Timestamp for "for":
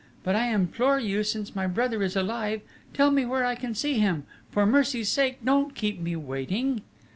4.49-4.65